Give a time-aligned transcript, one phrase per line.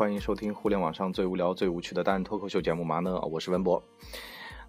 [0.00, 3.84] 欢迎收听互联网上最无聊、最无趣的单人脱口秀节目《嘛呢》，我是文博。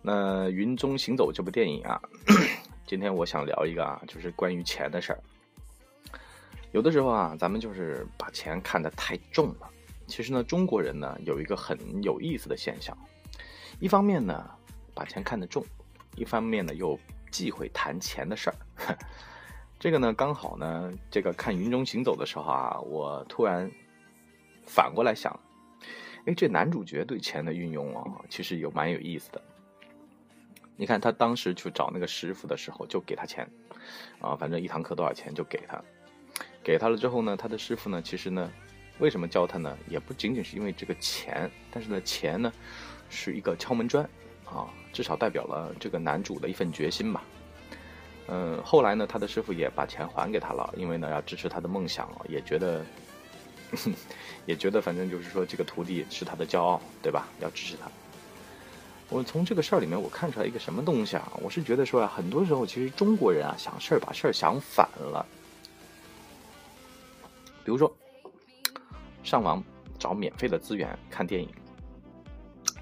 [0.01, 2.01] 那《云中行走》这部电影啊，
[2.85, 5.19] 今天我想聊一个啊，就是关于钱的事儿。
[6.73, 9.69] 有的时候啊，咱们就是把钱看得太重了。
[10.05, 12.93] 其实呢，中国人呢有一个很有意思的现象，
[13.79, 14.51] 一方面呢
[14.93, 15.65] 把钱看得重，
[16.17, 16.99] 一方面呢又
[17.31, 18.55] 忌讳谈钱的事儿。
[19.79, 23.71] 这个呢刚好呢，这个看《云中行走》的时候啊，我突然。
[24.65, 25.37] 反过来想，
[26.25, 29.41] 哎，这男主角对钱的运用啊，其实有蛮有意思的。
[30.77, 33.47] 你看他当时去找那个师傅的时候，就给他钱，
[34.19, 35.79] 啊，反正一堂课多少钱就给他，
[36.63, 38.49] 给他了之后呢，他的师傅呢，其实呢，
[38.97, 39.77] 为什么教他呢？
[39.87, 42.51] 也不仅仅是因为这个钱，但是呢，钱呢，
[43.09, 44.03] 是一个敲门砖，
[44.45, 47.23] 啊，至少代表了这个男主的一份决心吧。
[48.27, 52.83] 嗯，后来呢，他的师傅也把钱还给他了，因为呢，要支持他的梦想，也觉得。
[54.45, 57.27] 也觉得反正就是说，这个徒弟是他的骄傲，对吧？
[57.39, 57.89] 要支持他。
[59.09, 61.31] 我从这个事儿里面，我看出来一个什么东西啊？
[61.41, 65.25] 我是觉得说啊，很多时候其实中国人啊想事儿把事儿想反了。
[67.63, 67.93] 比如说，
[69.23, 69.63] 上网
[69.99, 71.49] 找免费的资源看电影，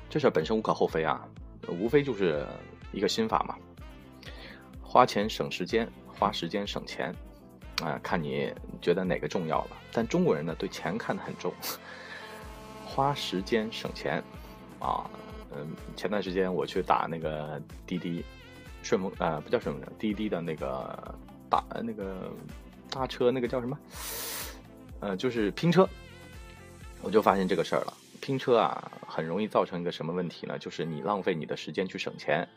[0.10, 1.28] 这事儿本身无可厚非啊，
[1.68, 2.48] 无非就是
[2.92, 3.56] 一个心法嘛，
[4.82, 7.14] 花钱省时间，花时间省钱。
[7.82, 9.78] 啊，看你觉得哪个重要了。
[9.92, 11.54] 但中国人呢，对钱看得很重，
[12.86, 14.24] 花时间省钱，
[14.80, 15.10] 啊，
[15.56, 18.24] 嗯，前段时间我去打那个滴滴，
[18.84, 21.16] 顺丰啊，不叫顺丰车，滴滴的那个
[21.50, 22.32] 大那个
[22.90, 23.78] 大车，那个叫什么？
[25.00, 25.88] 呃，就是拼车，
[27.02, 27.94] 我就发现这个事儿了。
[28.22, 30.58] 拼车啊，很容易造成一个什么问题呢？
[30.60, 32.48] 就是你浪费你的时间去省钱。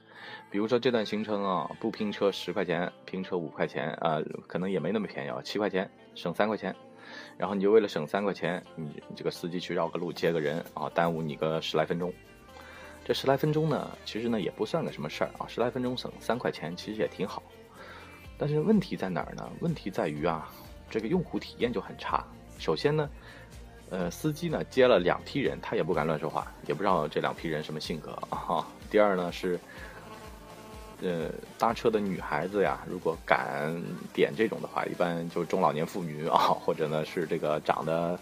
[0.51, 6.75] 比如说这段行程啊，不拼车十块钱，拼车五块钱啊，可能也没那么便宜啊，七块钱省三块钱。
[7.37, 12.13] 然后你就为了省三块钱，你这个司机去绕个路接个人啊，耽误你个十来分钟。
[13.05, 17.43] 这十来分钟呢，其实呢也不算个什么事儿啊，十来分钟省三块钱，其实也挺好。
[18.39, 19.51] 但是问题在哪儿呢？
[19.61, 20.49] 问题在于啊，
[20.89, 22.25] 这个用户体验就很差。
[22.59, 23.09] 首先呢。
[23.93, 28.67] 呃，司机呢接了两批人，他也不敢乱说话，也不知道这两批人什么性格啊。
[28.91, 29.61] 第二呢是，
[31.03, 33.71] 呃，搭车的女孩子呀，如果敢
[34.15, 38.19] 点这种的话，一般就中老年妇女啊， 或者呢是这个长得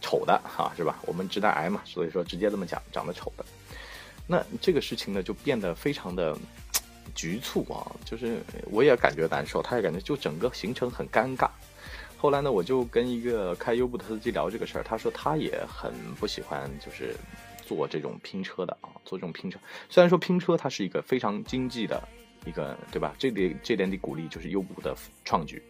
[0.00, 0.98] 丑的啊，是吧？
[1.04, 3.44] 我们直男癌嘛，所以说直接这么讲，长得丑的。
[4.26, 6.34] 那这个事情呢就变得非常的
[7.14, 8.38] 局促啊，就是
[8.70, 11.46] 我也感觉难受，他也感觉就整个行程很尴尬。
[12.20, 17.14] 后来呢，我就跟一个开优步的司机聊这个事儿，他说他也很不喜欢，就是
[17.64, 19.56] 做这种拼车的啊，做这种拼车。
[19.88, 22.02] 虽然说拼车它是一个非常经济的
[22.44, 23.14] 一个，对吧？
[23.18, 25.62] 这点这点得鼓励，就是优步的创举。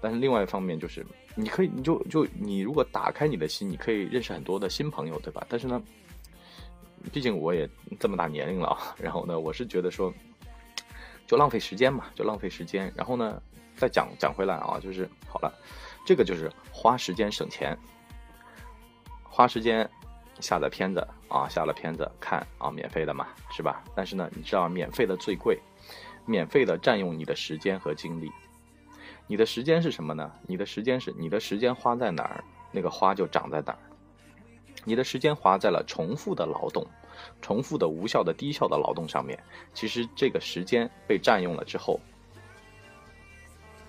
[0.00, 1.06] 但是另外一方面就是，
[1.36, 5.46] 你可以，你就就你如果打开你的心，你可以认识很多的新朋友，对吧？
[5.48, 5.80] 但是呢，
[7.12, 7.68] 毕竟我也
[8.00, 10.12] 这么大年龄了啊，然后呢，我是觉得说，
[11.28, 12.92] 就浪费时间嘛，就浪费时间。
[12.96, 13.40] 然后呢？
[13.76, 15.54] 再讲讲回来啊，就是好了，
[16.04, 17.78] 这个就是花时间省钱，
[19.22, 19.88] 花时间
[20.40, 23.84] 下载片子啊，下了片子看啊，免费的嘛，是吧？
[23.94, 25.60] 但是呢，你知道免费的最贵，
[26.26, 28.32] 免费的占用你的时间和精力。
[29.28, 30.28] 你的时间是什么呢？
[30.48, 33.78] 你的时间是你的时间花在哪儿，那个花就长在哪儿。
[34.84, 36.86] 你的时间花在了重复的劳动、
[37.40, 39.38] 重复的无效的低效的劳动上面，
[39.74, 42.00] 其实这个时间被占用了之后。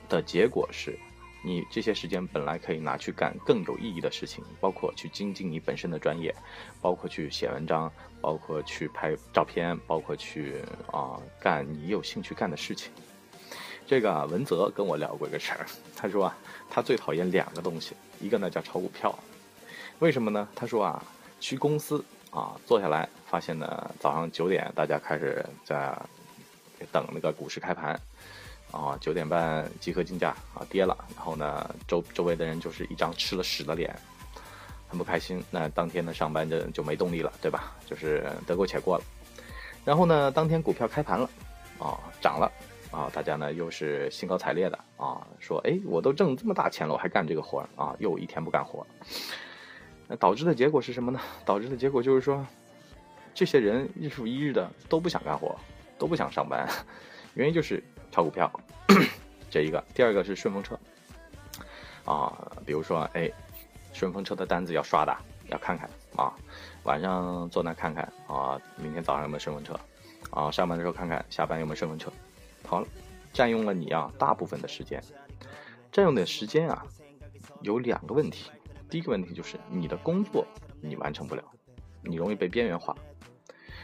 [0.10, 0.98] 的结果是，
[1.46, 6.36] 你这些时间本来可以拿去干更有意义的事情，包括去精进你本身的专业，
[6.82, 12.92] 包括去写文章，包括去拍照片，包括去啊干你有兴趣干的事情。
[13.86, 16.38] 这个文泽跟我聊过一个事儿，他说啊，
[16.72, 19.18] 他最讨厌两个东西，一个呢叫炒股票，
[20.00, 20.48] 为什么呢？
[20.56, 21.04] 他说啊，
[21.40, 25.98] 去公司啊坐下来，发现呢早上九点大家开始在
[26.92, 28.00] 等那个股市开盘。
[28.72, 33.92] 啊，九点半集合竞价啊，跌了，然后呢，周周围的人就是一张吃了屎的脸，
[34.88, 35.44] 很不开心。
[35.50, 37.76] 那当天的上班就就没动力了，对吧？
[37.88, 39.04] 就是得过且过了。
[39.84, 41.28] 然后呢，当天股票开盘了，
[41.80, 42.52] 啊，涨了，
[42.92, 48.86] 啊，大家呢又是兴高采烈的啊，说，哎，我都挣这么大钱了，我还干这个活啊，又一天不干活。
[50.10, 51.22] 那导致的结果是什么呢？
[51.46, 52.46] 导致的结果就是说，
[53.34, 55.56] 这些人日复一日的都不想干活，
[55.98, 56.68] 都不想上班，
[57.36, 57.82] 原因就是。
[58.12, 58.52] 炒股票，
[59.52, 60.78] 这一个；第二个是顺风车，
[62.06, 63.32] 啊，比如说，哎，
[63.94, 65.16] 顺风车的单子要刷的，
[65.50, 66.34] 要看看啊，
[66.86, 69.80] 晚上坐那看看啊，明天早上有没有顺风车，
[70.32, 72.12] 啊，上班的时候看看下班有没有顺风车，
[72.68, 72.88] 好了，
[73.32, 75.00] 占用了你啊大部分的时间，
[75.92, 76.84] 占用的时间啊
[77.62, 78.50] 有两个问题，
[78.90, 80.46] 第一个问题就是你的工作
[80.82, 81.44] 你完成不了，
[82.04, 82.96] 你容易被边缘化。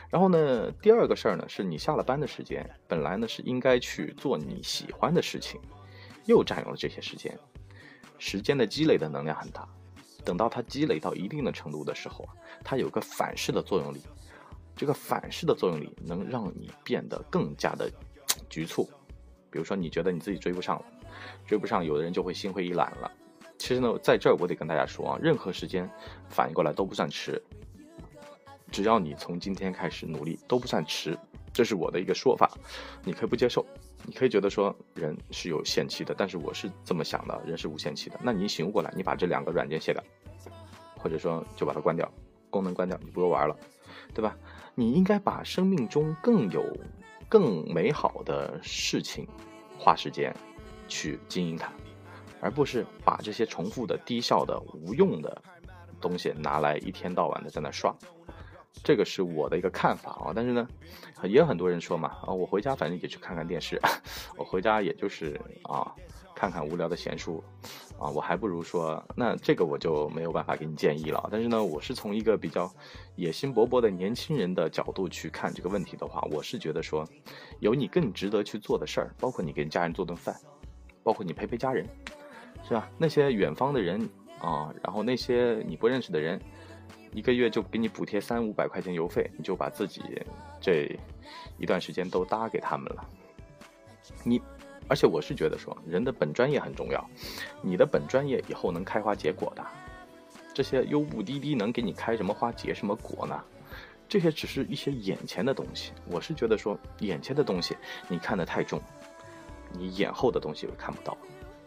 [0.10, 5.60] 然后呢，第二个事儿呢，是你下了班的时间，本来呢是应该去做你喜欢的事情，
[6.25, 7.38] 又占用了这些时间，
[8.18, 9.68] 时间的积累的能量很大。
[10.24, 12.28] 等到它积累到一定的程度的时候，
[12.63, 14.02] 它有个反噬的作用力，
[14.75, 17.92] 这个反噬的作用力能让你变得更加的
[18.50, 18.90] 局促。
[19.52, 20.86] 比如说，你觉得你自己追不上了，
[21.46, 23.12] 追不上，有的人就会心灰意懒了。
[23.57, 25.90] 其实呢，在这儿我得跟大家说啊，任何时间
[26.30, 27.42] 反应过来都不算迟。
[28.72, 31.18] 只要你从今天开始努力，都不算迟，
[31.54, 32.52] 这是我的一个说法，
[33.04, 33.66] 你可以不接受，
[34.06, 38.19] 你可以觉得说人是有限期的，但是我是这么想的，人是无限期的。
[38.22, 40.04] 那你醒悟过来，你把这两个软件卸掉，
[40.98, 42.12] 或者说就把它关掉，
[42.50, 43.56] 功能关掉，你不用玩了，
[44.13, 44.36] 对吧？
[44.74, 46.62] 你应该把生命中更有、
[47.30, 49.25] 更美好的事情
[49.78, 50.36] 花时间
[50.90, 51.72] 去经营它，
[52.42, 55.42] 而不是把这些重复的、低效的、无用的
[56.00, 57.96] 东西拿来一天到晚的在那刷。
[58.84, 60.68] 这个是我的一个看法啊，但是呢，
[61.24, 63.80] 也有很多人说嘛，啊，我回家反正也去看看电视，
[64.38, 65.96] 我回家也就是啊，
[66.36, 67.42] 看看无聊的闲书，
[67.98, 71.30] 啊，我还不如说，那这个我就没有办法给你建议了。
[71.31, 72.70] 但是呢，我是从一个比较
[73.16, 77.08] 野心勃勃的年轻人的角度去看这个问题的话，我是觉得说，
[77.62, 80.36] 有你更值得去做的事儿，包括你给家人做顿饭，
[81.02, 81.88] 包括你陪陪家人，
[82.68, 82.90] 是吧？
[82.98, 84.10] 那些远方的人
[84.40, 86.42] 啊，然后那些你不认识的人。
[87.14, 90.02] 一个月就给你补贴三五百块钱邮费，你就把自己
[90.60, 91.00] 这
[91.58, 93.10] 一段时间都搭给他们了。
[94.26, 94.42] 你，
[94.90, 97.10] 而且我是觉得说，人的本专业很重要，
[97.62, 99.66] 你的本专业以后能开花结果的。
[100.54, 103.42] 这些优步滴滴能给你开什么花结什么果呢？
[104.10, 105.94] 这些只是一些眼前的东西。
[106.12, 107.78] 我是觉得说，眼前的东西
[108.10, 108.82] 你看得太重，
[109.72, 111.18] 你眼后的东西又看不到，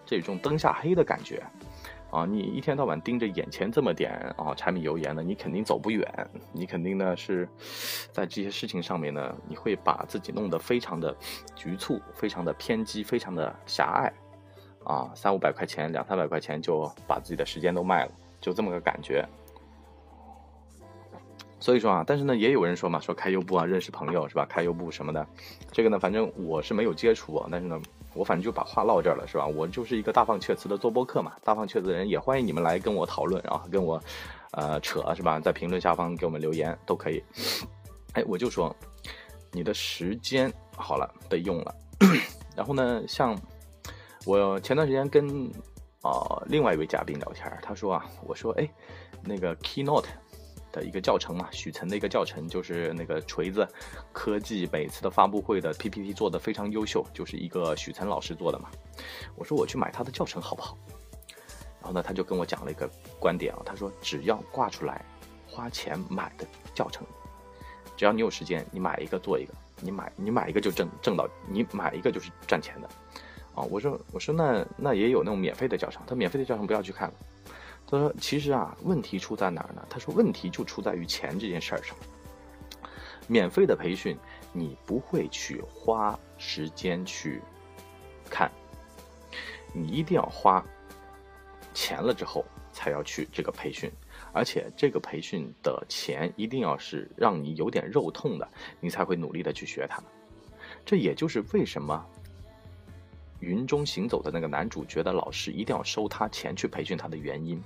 [0.08, 1.43] 这种灯下黑的感觉。
[2.10, 6.10] 啊，你一天到晚盯着眼前这么点啊柴米油盐的，你肯定走不远。
[6.55, 7.46] 你肯定呢是
[8.10, 11.14] 在这些事情上面呢，你会把自己弄得非常的
[11.55, 14.10] 局促，非常的偏激，非常的狭隘。
[14.84, 19.22] 啊，三五百块钱，两三百块钱就把自己的时间都卖了，就这么个感觉。
[21.61, 24.46] 所以说啊，但是呢，也有人说嘛，说开优步啊，认识朋友是吧？
[24.49, 25.26] 开优步什么的，
[25.70, 27.78] 这个呢，反正我是没有接触，但是呢。
[28.14, 29.46] 我反正就把话唠这儿了，是吧？
[29.46, 34.02] 我就是一个大放厥词的做播客嘛，大放厥词的人也欢迎你们来跟我讨论，然后跟我，
[34.52, 35.38] 呃，扯，是吧？
[35.38, 37.22] 在评论下方给我们留言都可以。
[38.14, 38.75] 哎，我就说，
[39.52, 41.75] 你的时间好了被用了，
[42.56, 43.38] 然后呢，像
[44.25, 45.50] 我前段时间跟
[46.02, 48.69] 啊另外一位嘉宾聊天，他说啊，我说哎，
[49.22, 50.06] 那个 Keynote。
[50.73, 53.67] 的一个教程嘛，许晨的一个教程，就是那个锤子
[54.12, 58.70] 科技每次的发布会的 PPT 做的非常优秀，就是一个许晨老师做的嘛。
[59.37, 60.76] 我说我去买他的教程好不好？
[61.81, 65.05] 然后呢，他就跟我讲了一个观点啊，他说只要挂出来
[65.47, 67.06] 花钱买的教程，
[67.97, 72.88] 只要你有时间，你买一个做一个，你买你买一个就挣挣到，你买一个就是赚钱的
[73.55, 73.62] 啊。
[73.71, 77.14] 我说我说那那也有那种免费的教程，他免费的教程不要去看了。
[77.90, 79.82] 他说：“其实啊，问题出在哪儿呢？
[79.88, 81.96] 他说问题就出在于钱这件事儿上。
[83.26, 84.14] 免费的培训，
[84.52, 87.40] 你不会去花时间去
[88.28, 88.50] 看，
[89.73, 90.62] 你一定要花
[91.73, 93.90] 钱了之后才要去这个培训，
[94.35, 98.47] 而且这个培训的钱一定要是让你有点肉痛的，
[98.80, 99.99] 你才会努力的去学它。
[100.85, 102.07] 这也就是为什么。”
[103.40, 107.62] 云中行走的那个男主角的老师一定要收他钱去培训他的原因，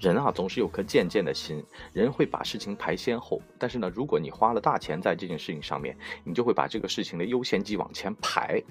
[0.00, 3.40] 人啊总是有颗贱贱的心，人会把事情排先后。
[3.58, 8.62] 但是呢，如果你花了大钱在这件事情上面，你就会把这个事情的优先级往前排。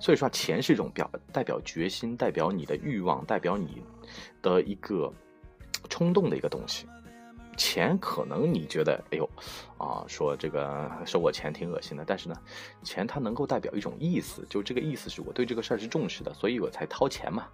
[0.00, 3.82] 所以说，钱是一种表代表决心、代表你的欲望、代表你
[4.40, 5.12] 的一个
[5.88, 6.86] 冲动的一个东西。
[7.58, 9.28] 钱可能你觉得，哎呦，
[9.76, 12.34] 啊，说这个收我钱挺恶心的，但是呢，
[12.84, 17.48] 钱它能够代表一种意思，就这个意思是我对这个事儿是重视的，所以我才掏钱嘛，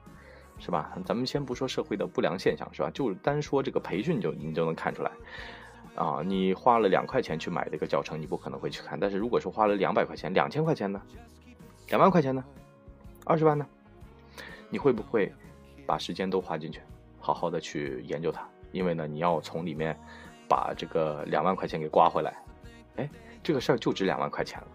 [0.59, 0.97] 是吧？
[1.07, 2.91] 咱们先不说社会的不良现象，是吧？
[2.91, 5.11] 就单说这个培训，就你就能看出来，
[5.95, 11.01] 啊，你花了两块钱去买这个教程，你不可能会去看，但是如果说花了两百块钱、两千块钱呢，
[11.89, 12.45] 两万块钱呢，
[13.25, 13.67] 二十万呢，
[14.69, 15.33] 你会不会
[15.87, 16.81] 把时间都花进去，
[17.19, 18.47] 好好的去研究它？
[18.75, 19.97] 因为呢，你要从里面
[20.49, 22.35] 把这个两万块钱给刮回来，
[22.97, 23.09] 哎，
[23.41, 24.67] 这个事儿就值两万块钱了。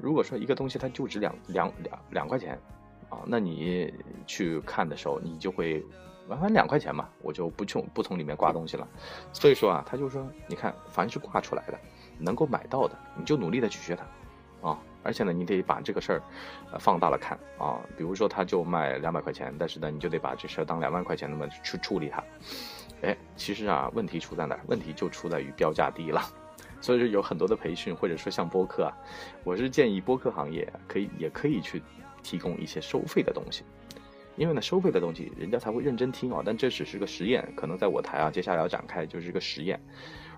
[0.00, 2.58] 如果说一个东西它就值两两两两块钱
[3.10, 3.92] 啊，那你
[4.26, 5.84] 去看的时候，你就会
[6.28, 8.88] 完完两块钱嘛，我就不从不从里面刮东西了。
[9.32, 11.78] 所以说啊，他就说，你看，凡是挂出来的，
[12.18, 14.78] 能够买到的，你就努力的去学它，啊。
[15.04, 16.22] 而且呢，你得把这个事儿，
[16.72, 17.78] 呃，放大了看啊。
[17.94, 22.24] 比如说，他就卖两百块钱，但是呢，你就得把这事儿当两万块钱那么去处理它。
[23.04, 24.60] 哎，其实啊，问题出在哪儿？
[24.66, 26.22] 问题就出在于标价低了。
[26.80, 28.92] 所以说，有很多的培训，或者说像播客啊，
[29.44, 31.82] 我是建议播客行业可以也可以去
[32.22, 33.64] 提供一些收费的东西。
[34.36, 36.42] 因为呢，收费的东西人家才会认真听啊。
[36.44, 39.80] 但这只是个实验，可能在我台啊，接下来要展开就是个实验。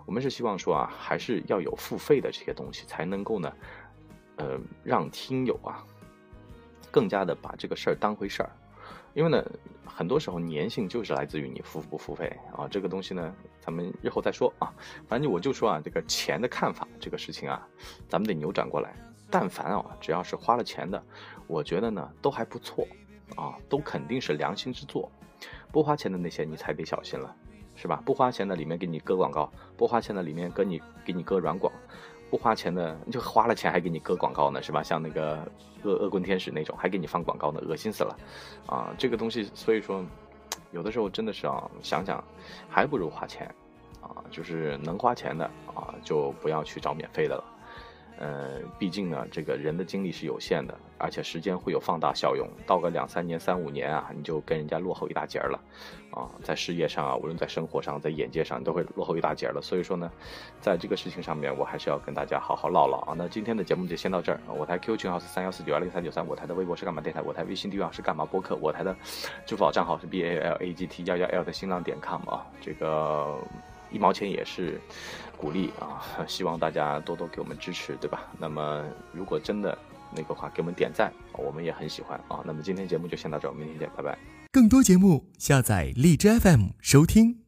[0.04, 3.52] 我们是希望说啊，还是要有付费的这些东西，才能够呢。
[4.38, 5.82] 呃，让听友啊，
[6.90, 8.50] 更加的把这个事儿当回事儿，
[9.16, 9.42] 因为呢，
[9.86, 12.68] 很多时候粘性就是来自于你付不付费啊。
[12.68, 14.70] 这个东西呢，咱们日后再说啊。
[15.08, 17.66] 反正我就说啊，这个钱的看法这个事情啊，
[18.10, 18.94] 咱们得扭转过来。
[19.30, 21.02] 但凡啊，只要是花了钱的，
[21.46, 22.86] 我觉得呢，都还不错
[23.36, 25.10] 啊，都肯定是良心之作。
[25.72, 27.34] 不花钱的那些，你才得小心了，
[27.74, 28.02] 是吧？
[28.04, 31.72] 不花钱的里面给你割广告，不花钱的里面给你给你割软广。
[32.30, 34.82] 不花钱的，就花了钱还给你割广告呢，是吧？
[34.82, 35.46] 像那个
[35.84, 38.16] 恶恶棍天使那种，还给你放广告呢，恶心死了，
[38.66, 40.04] 啊，这个东西，所以说，
[40.72, 42.22] 有的时候真的是啊，想想，
[42.68, 43.46] 还不如花钱，
[44.00, 47.44] 啊，就是能花钱的啊，就不要去找免费的了。
[48.18, 52.48] 呃，毕竟呢，这个人的精力是有限的，而且时间会有放大效用。
[52.66, 55.60] 到个两三年、三五年啊，你就跟人家落后一大截儿了，
[56.10, 59.60] 啊，在事业上啊，无论在生活上、在眼界上，你都会落后一大截了。
[59.60, 60.10] 所以说呢，
[60.62, 63.14] 在这个事情上面，我还是要跟大家好好唠唠啊。
[63.14, 64.40] 那今天的节目就先到这儿。
[64.48, 68.96] 我台 QQ 群号是三幺四九二零三九三，我台的微博是干嘛电台，我台微信订阅号是干嘛播客，我台的
[69.44, 73.38] 支付宝账号是 B A L A G T 幺幺 L 的新浪点 com 啊，这个。
[73.90, 74.80] 一毛钱也是
[75.36, 76.02] 鼓励啊！
[76.26, 78.24] 希望大家多多给我们支持，对吧？
[78.38, 79.76] 那么如果真的
[80.14, 82.42] 那个话，给我们点赞，我们也很喜欢啊！
[82.44, 84.18] 那么今天节目就先到这，明天见，拜拜。
[84.52, 87.45] 更多节目下载荔枝 FM 收听。